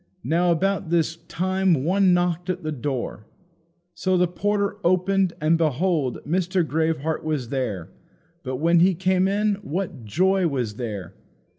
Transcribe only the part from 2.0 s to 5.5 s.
knocked at the door. So the porter opened,